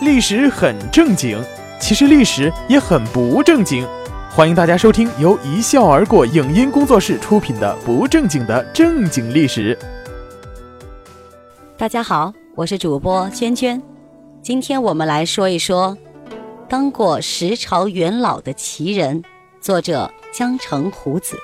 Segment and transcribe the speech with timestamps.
[0.00, 1.38] 历史很正经，
[1.78, 3.86] 其实历史也很不正经。
[4.30, 9.76] 欢迎大家收听由一笑而过影音工作室出品的《不正经的正经历史》。
[11.76, 13.82] 大家好，我是主播娟娟。
[14.40, 15.94] 今天我们来说一说
[16.66, 19.22] 当过十朝元老的奇人。
[19.60, 21.36] 作者江城虎子，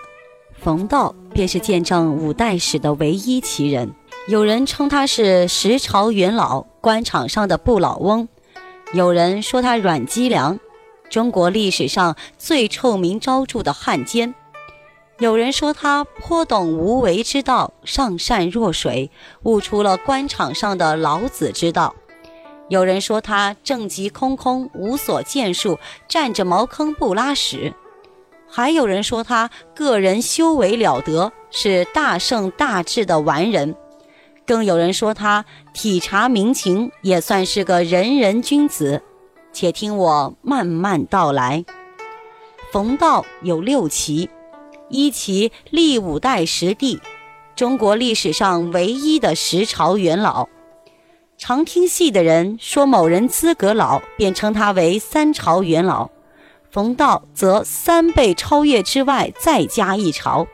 [0.63, 3.93] 冯道便是见证五代史的唯一奇人。
[4.29, 8.27] 有人称他是十朝元老，官场上的不老翁；
[8.93, 10.61] 有人说他阮积良，
[11.11, 14.33] 中国历史上最臭名昭著的汉奸；
[15.19, 19.11] 有人说他颇懂无为之道，上善若水，
[19.43, 21.93] 悟出了官场上的老子之道；
[22.69, 27.73] 有人说他政绩空空，无所建树，占着茅坑不拉屎；
[28.49, 33.75] 还有人说他个人修为了得，是大圣大智的完人。
[34.47, 39.03] 更有人说他体察民情，也算是个仁人君子。
[39.53, 41.65] 且听我慢慢道来。
[42.71, 44.29] 冯道有六奇，
[44.89, 47.01] 一奇历五代十帝，
[47.55, 50.49] 中国历史上唯一的十朝元老。
[51.39, 56.11] 常听戏的人说某人资格老，便称他为三朝元老。
[56.71, 60.47] 冯道则三倍超越之外，再加一朝。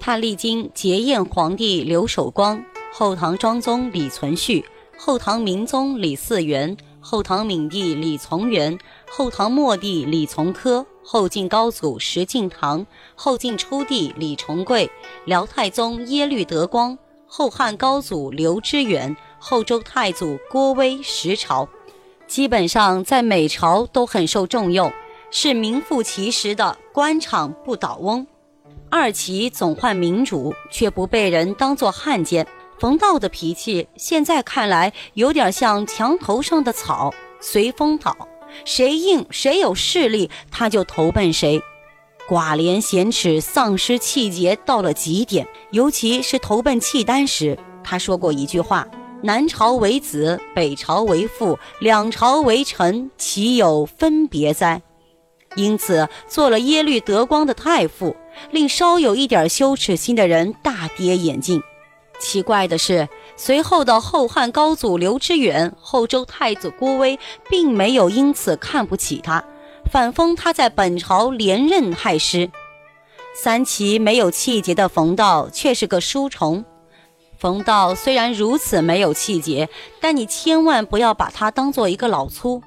[0.00, 2.64] 他历经结燕皇帝刘守光。
[2.96, 4.62] 后唐庄宗李存勖，
[4.96, 8.78] 后唐明宗李嗣源，后唐闵帝李从元，
[9.10, 12.86] 后唐末帝李从珂，后晋高祖石敬瑭，
[13.16, 14.88] 后晋初帝李重贵，
[15.24, 21.68] 辽太宗耶律德光，后汉高祖刘知远，后周太祖郭威十朝，
[22.28, 24.92] 基本上在每朝都很受重用，
[25.32, 28.24] 是名副其实的官场不倒翁。
[28.88, 32.46] 二奇总换民主，却不被人当作汉奸。
[32.84, 38.14] 冯道的脾气，现在看来有点像墙头上的草，随风倒，
[38.66, 41.62] 谁硬谁有势力，他就投奔谁，
[42.28, 45.48] 寡廉鲜耻，丧失气节到了极点。
[45.70, 48.86] 尤其是投奔契丹时，他说过一句话
[49.24, 54.82] ：“南朝为子，北朝为父，两朝为臣，岂有分别哉？”
[55.56, 58.14] 因此，做了耶律德光的太傅，
[58.50, 61.62] 令稍有一点羞耻心的人大跌眼镜。
[62.24, 67.18] 奇怪的是，随后的后汉高祖刘知远、后周太子郭威，
[67.50, 69.44] 并没有因此看不起他，
[69.92, 72.50] 反封他在本朝连任太师。
[73.36, 76.64] 三齐没有气节的冯道却是个书虫。
[77.38, 79.68] 冯道虽然如此没有气节，
[80.00, 82.62] 但你千万不要把他当做一个老粗。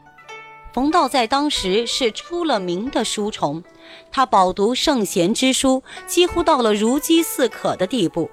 [0.71, 3.63] 冯道在当时是出了名的书虫，
[4.11, 8.29] 他饱读圣贤之书，几乎到了如饥似渴的地步。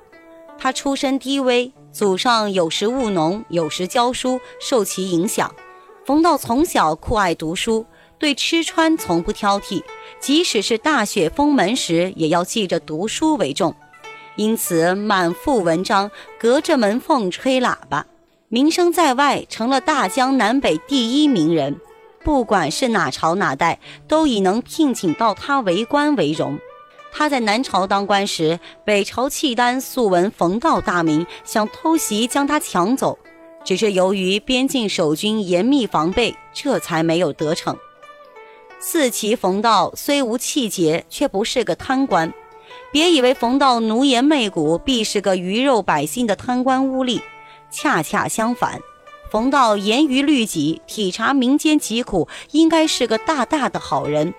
[0.58, 5.54] 他出身低微，祖上有时务农，有时教书，受其影响。
[6.04, 7.86] 冯道从小酷爱读书，
[8.18, 9.82] 对吃穿从不挑剔，
[10.20, 13.74] 即使是大雪封门时，也要记着读书为重。
[14.36, 18.06] 因此，满腹文章，隔着门缝吹喇叭，
[18.48, 21.80] 名声在外，成了大江南北第一名人。
[22.24, 23.78] 不管是哪朝哪代，
[24.08, 26.58] 都以能聘请到他为官为荣。
[27.16, 33.16] 他在南朝当官时，北朝契丹素闻冯道大名，想偷袭将他抢走，
[33.64, 37.76] 只是由于边境守军严密防备，这才没有得逞。
[38.80, 42.34] 四奇冯道虽无气节，却不是个贪官。
[42.90, 47.20] 别以为冯道奴颜媚骨，必是个鱼肉百姓的贪官污吏，
[47.70, 48.80] 恰恰相反，
[49.30, 54.34] 冯道严于律己，体察民间疾苦，应该是个大大的好人。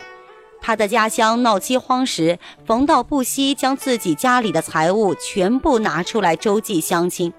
[0.65, 7.31] 他的家乡闹饥荒时，冯道不惜将自己家里的财物全部拿出来周济乡亲，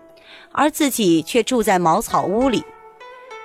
[0.52, 2.62] 而自己却住在茅草屋里。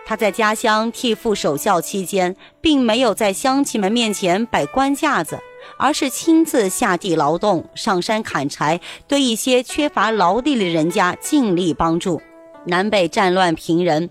[0.05, 5.39] 他在家乡替父守孝期间，并没有在乡亲们面前摆官架子，
[5.79, 12.21] 而是亲自下地劳动、上山砍柴，对一些缺乏劳力的人家尽力帮助。
[12.67, 14.07] 南北战乱频仍。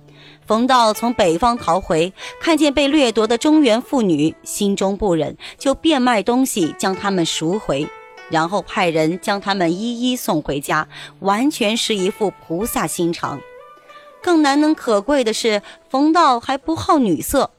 [0.50, 7.86] 冯道从北方逃回，看见被掠夺的中原妇女，心中不忍，就变卖东西将他们赎回，
[8.30, 10.88] 然后派人将他们一一送回家，
[11.20, 13.40] 完全是一副菩萨心肠。
[14.20, 17.52] 更难能可贵的是，冯道还不好女色。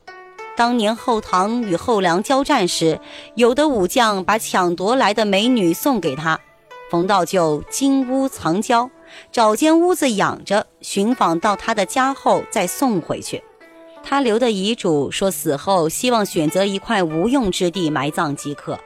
[0.57, 2.99] 当年后唐与后梁交战时，
[3.35, 6.37] 有的武将把抢夺来的美女送给他，
[6.89, 8.89] 冯道就金屋藏娇。
[9.31, 13.43] 找间屋子养着，寻访到他的家后再送回去。
[14.03, 18.79] 他留的遗嘱说，死后希望选择一块无用之地埋葬即可，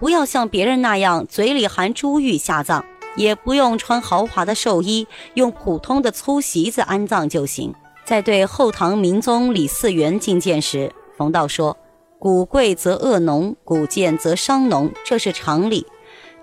[0.00, 2.82] 不要像别人那样嘴里含珠玉下葬，
[3.16, 7.74] 也不用穿豪华的寿衣，用普通的粗席子安葬就行。
[8.04, 11.76] 在对后唐明宗李嗣源进谏时，冯道说
[12.18, 15.84] ：“古贵则恶农，古贱则伤农，这是常理。”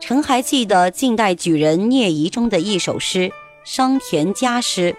[0.05, 3.19] 臣还记得晋代举人聂夷中的一首诗
[3.63, 4.91] 《商田家诗》：“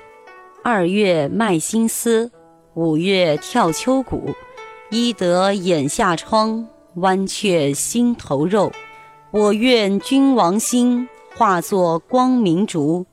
[0.64, 2.32] 二月卖新丝，
[2.72, 4.34] 五月跳秋谷。
[4.88, 8.72] 医得眼下疮，剜却心头肉。
[9.30, 13.04] 我愿君王心，化作光明烛，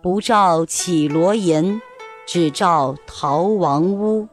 [0.00, 1.82] 不照绮罗颜。”
[2.24, 4.28] 只照逃亡屋，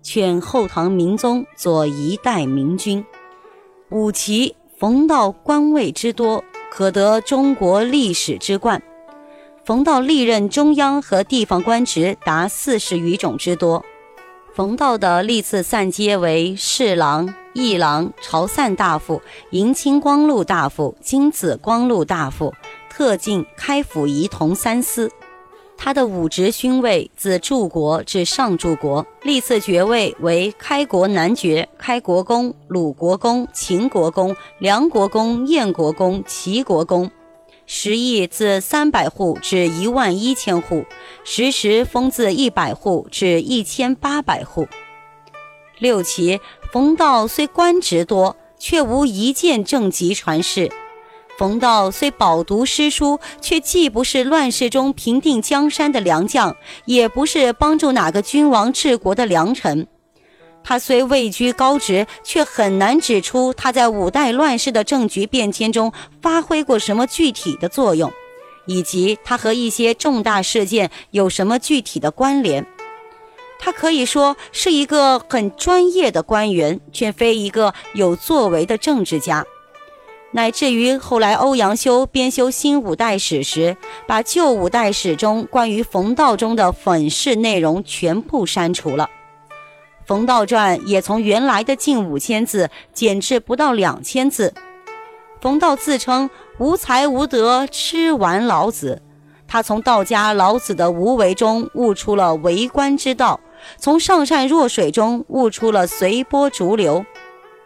[0.00, 3.04] 劝后唐明宗做一代明君。
[3.90, 8.82] 五奇冯道官位之多，可得中国历史之冠。
[9.64, 13.84] 冯道历任中央和地方官职达四十余种之多。
[14.52, 22.52] 冯道的历次散阶为侍郎、议郎、朝散大夫、迎亲光禄大夫、金子光禄大夫、
[22.90, 25.08] 特进开府仪同三司。
[25.84, 37.10] 他的武职勋位自柱国至上柱国，历次爵位为开国男爵、开国公、鲁国公、秦国公、梁国公、燕国公、齐国公。
[37.66, 40.84] 食邑自三百户至一万一千户，
[41.24, 44.68] 时时封自一百户至一千八百户。
[45.80, 46.38] 六旗
[46.70, 50.70] 冯道虽官职多，却无一件政绩传世。
[51.38, 59.86] 冯道虽饱读诗书，却既不是乱世中平定江山的良将，也不是帮助哪个君王治国的良臣。
[60.62, 68.12] 他虽位居高职，却很难指出他在五代乱世的政局变迁中发挥过什么具体的作用，
[68.66, 72.64] 以及他和一些重大事件有什么具体的关联。
[73.58, 79.44] 他可以说是一个很专业的官员，却非一个有作为的政治家。
[80.34, 83.76] 乃至于后来，欧阳修编修新五代史时，
[84.06, 89.08] 把旧五代史中关于冯道中的粉饰内容全部删除了。
[90.06, 94.52] 冯道传也从原来的近五千字减至不到两千字。
[95.40, 99.02] 冯道自称无才无德，吃完老子。
[99.46, 103.38] 他从道家老子的无为中悟出了为官之道，
[103.76, 107.04] 从上善若水中悟出了随波逐流。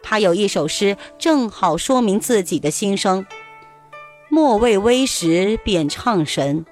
[0.09, 3.27] 他有一首诗，正好说明自己的心声
[4.31, 6.65] ：“莫谓微时便唱神，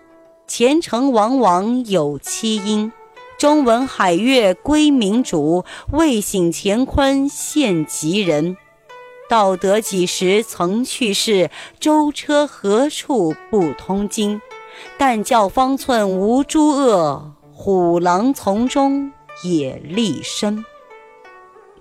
[0.47, 2.93] 前程往往有期因。
[3.37, 8.57] 终闻海月归明主，未醒乾坤现吉人。
[9.29, 11.51] 道德几时曾去世？
[11.81, 14.41] 舟车何处不通经？
[14.97, 19.11] 但教方寸无诸恶，虎狼从中
[19.43, 20.65] 也立身。”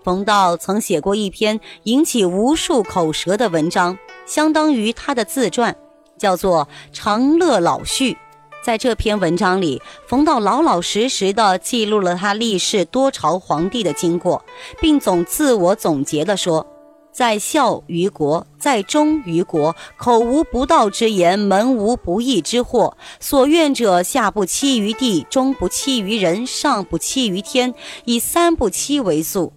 [0.03, 5.75] 冯道曾写过一篇引起无数口舌的文章，相当于他的自传，
[6.17, 8.13] 叫做《长乐老序》。
[8.61, 14.43] 在这篇文章里，冯道老老实实地记录了他历世多朝皇帝的经过，
[14.81, 16.65] 并总自我总结地说
[17.11, 22.97] ：“在孝于国，在忠于国，口无不道之言，门无不义之祸。
[23.19, 27.73] 所愿者，下不欺于地，中不欺于人，上不欺于天，
[28.05, 29.53] 以三不欺为素。”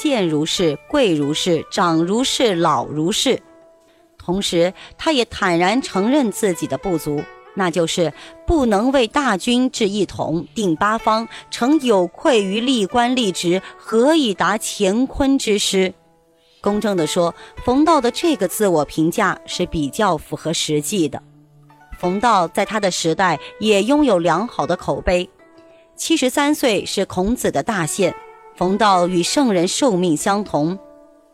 [0.00, 3.38] 贱如是，贵如是，长如是，老如是。
[4.16, 7.22] 同时，他也坦然承认自己的不足，
[7.54, 8.10] 那就是
[8.46, 15.92] 不能为大军治一统、定八方，诚有愧于立官立职，何以达乾坤之师？
[16.62, 21.22] 公正地说，冯道的这个自我评价是比较符合实际的。
[21.98, 25.28] 冯道在他的时代也拥有良好的口碑，
[25.94, 28.14] 七十三岁是孔子的大限。
[28.60, 30.78] 冯道与圣人寿命相同，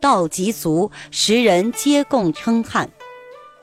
[0.01, 2.89] 道极足，时人皆共称叹。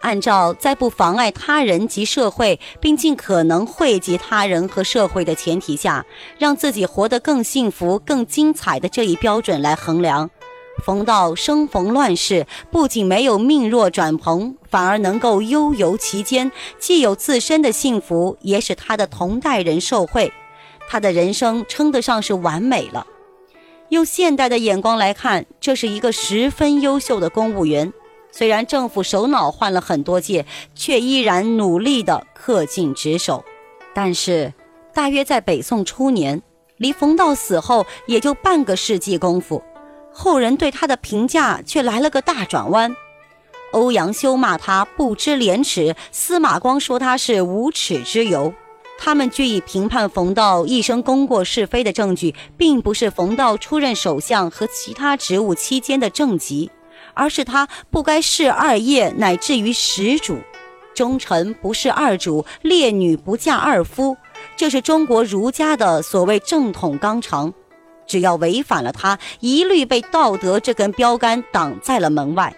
[0.01, 6.05] 按照在不妨碍他人及社会，并尽可能惠及他人和社会的前提下，
[6.38, 10.29] 让自己活得更幸福、更精彩的这一标准来衡量，
[10.84, 20.34] 冯道生逢乱世，不仅没有命若转蓬，反而能够悠游其间，既有自身的幸福，也使他的同代人受惠，
[20.89, 23.08] 他的人生称得上是完美了。
[23.93, 27.93] 用现代的眼光来看，这是一个十分优秀的公务员。
[28.31, 33.45] 虽然政府首脑换了很多届，却依然努力的恪尽职守。
[33.93, 34.51] 但是，
[34.95, 36.41] 大约在北宋初年，
[36.77, 39.62] 离冯道死后也就半个世纪功夫，
[40.12, 42.95] 后人对他的评价却来了个大转弯。
[43.73, 48.51] 欧阳修骂他不知廉耻，司马光说他是无耻之尤。
[49.05, 56.72] 他们据以评判冯道一生功过是非的证据，并不是冯道出任首相和其他职务期间的政绩，
[57.13, 60.38] 而是他不该事二业，乃至于始主，
[60.95, 64.15] 忠臣不侍二主，烈女不嫁二夫，
[64.55, 67.53] 这是中国儒家的所谓正统纲常，
[68.07, 72.55] 只要违反了它，一律被道德这根标杆挡在了门外。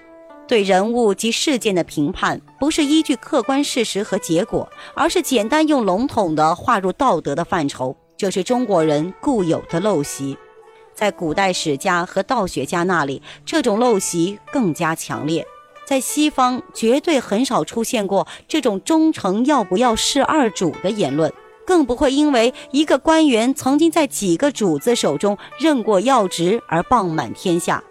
[0.47, 10.37] 对人物及事件的评判，不是依据客观事实和结果，而是简单用笼统的划入道德的范畴，这是中国人固有的陋习。
[10.93, 15.45] 在古代史家和道学家那里，这种陋习更加强烈。
[15.85, 21.31] 在西方，绝对很少出现过这种忠诚要不要事二主的言论，
[21.65, 27.83] 更不会因为一个官员曾经在几个主子手中任过要职而棒满天下。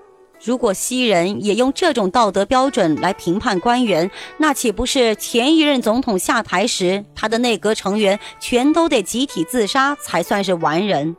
[0.44, 11.16] 如果西人也用这种道德标准来评判官员，那岂不是前一任总统下台时，他的内阁成员全都得集体自杀才算是完人？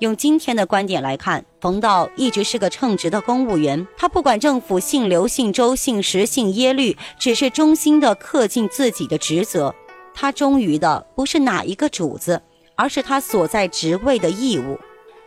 [0.00, 9.74] 用今天的观点来看，冯道一直是个称职的公务员，他不管政府姓刘、姓周、姓石、姓耶律，只是忠心的恪尽自己的职责。
[10.12, 12.42] 他忠于的不是哪一个主子，
[12.76, 14.78] 而是他所在职位的义务。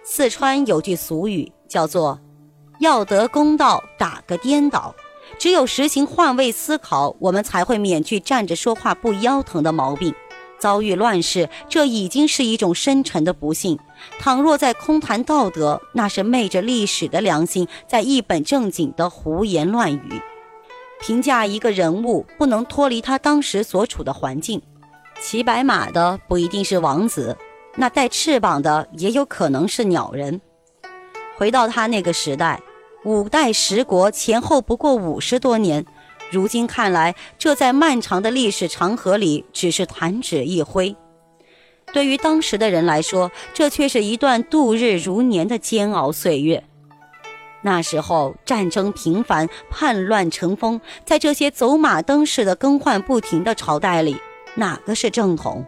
[0.04, 2.20] 四川有句俗语叫做。
[2.82, 4.96] 要得公道，打个颠倒。
[5.38, 10.14] 只有实行换位思考，我们才会免去站着说话不腰疼的毛病。
[10.58, 13.78] 遭遇乱世，这已经是一种深沉的不幸。
[14.20, 20.22] 倘若在空谈道德，那是昧着历史的良心，在一本正经的胡言乱语。
[21.00, 24.60] 评价一个人物，不能脱离他当时所处的环境。
[25.22, 27.38] 骑白马的不一定是王子，
[27.76, 30.42] 那带翅膀的也有可能是鸟人。
[31.38, 32.60] 回到他那个时代。
[33.04, 35.84] 五代十国前后不过五十多年，
[36.30, 40.96] 如今看来，这在漫长的历史长河里只是弹指一挥。
[41.92, 46.64] 对于当时的人来说，这却是一段度日如年的煎熬岁月。
[47.64, 54.16] 那时候战争频繁，叛乱成风，在这些走马灯似的更换不停的朝代里，
[54.54, 55.66] 哪个是正统？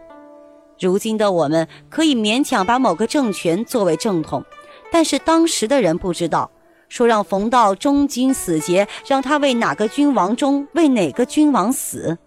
[0.78, 4.44] 如今的我们可以勉强把某个政权作为正统，
[4.92, 6.48] 但是当时的人不知道。
[6.88, 12.18] 说让冯道忠君死节，让他为哪个君王忠，为哪个君王死？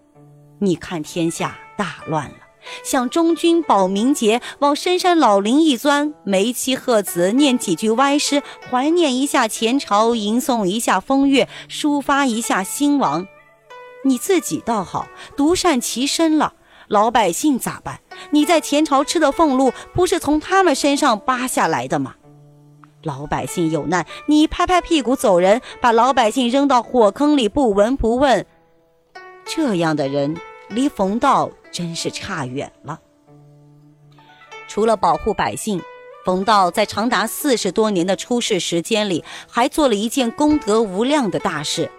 [0.60, 2.36] 你看天下大乱了，
[2.84, 13.26] 想忠君保民节，往深山老林一钻，梅妻鹤子念几句歪诗，怀念一下前朝，吟诵一下风月，抒发一下兴亡。
[14.04, 16.54] 你自己倒好，独善其身了，
[16.88, 18.00] 老百姓咋办？
[18.30, 22.14] 你在前朝吃的俸禄，不是从他们身上扒下来的吗？
[23.02, 28.44] 老百姓有难，你拍拍屁股走人，把老百姓扔到火坑里不闻不问，
[29.44, 30.36] 这样的人
[30.68, 32.98] 离冯道真是差远了。
[34.66, 35.80] 除了保护百姓，
[36.24, 41.90] 冯道在长达四十多年的出仕时间里，还做了一件功德无量的大事，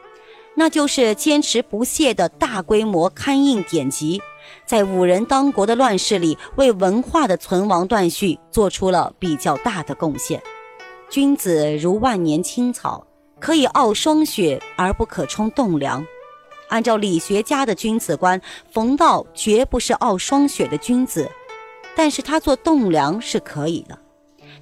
[0.56, 4.22] 那就是坚持不懈的大规模刊印典籍，
[4.66, 10.44] 在五人当国的乱世里，为文化的存亡断续做出了比较大的贡献。
[11.10, 13.04] 君子如万年青草，
[13.40, 16.06] 可以傲霜雪而不可冲栋梁。
[16.68, 18.40] 按照理学家的君子观，
[18.72, 21.28] 冯道绝不是傲霜雪的君子，
[21.96, 23.98] 但是他做栋梁是可以的。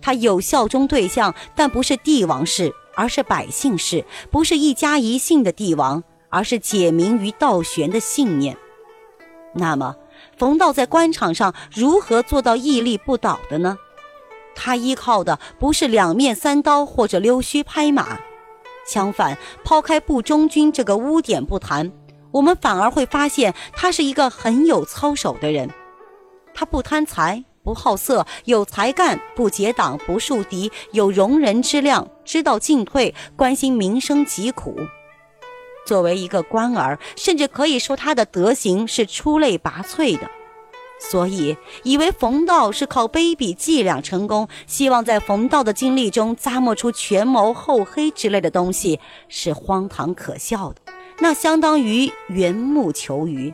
[0.02, 8.56] 他有效忠对象，但不是帝王式，而是百姓式；不是一家一姓的帝王，而是解民于道玄的信念。
[9.54, 9.98] 那么，
[10.38, 13.78] 冯道在官场上如何做到屹立不倒的呢？
[14.58, 18.18] 他依靠的不是两面三刀或者溜须拍马，
[18.88, 21.92] 相反，抛开不忠君这个污点不谈，
[22.32, 25.70] 我们反而会发现他是一个很有操守的人。
[26.54, 34.76] 他不贪财，不好色，有才干，不结党，不树敌，有容人之量，知道进退，关心民生疾苦。
[35.86, 40.30] 作为一个官儿，甚至可以说他的德行是出类拔萃的。
[41.00, 49.00] 所以，以为冯道是靠卑鄙伎俩成功，希望在冯道的经历中咂摸出权谋厚黑之类的东西，
[49.30, 50.82] 是荒唐可笑的。
[51.20, 53.54] 那相当于缘木求鱼。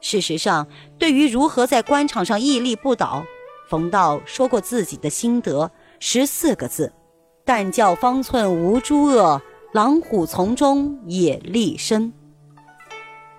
[0.00, 0.66] 事实上，
[0.98, 3.24] 对于如何在官场上屹立不倒，
[3.68, 6.92] 冯道说过自己的心得，十四个字：
[7.44, 9.40] 但教方寸无诸恶，
[9.72, 12.12] 狼虎从中也立身。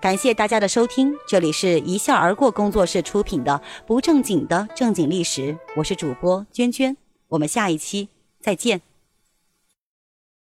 [0.02, 6.96] 感谢大家的收听，这里是一笑而过工作室出品的不正经的正经历史，我是主播娟娟，
[7.28, 8.08] 我们下一期
[8.40, 8.91] 再见。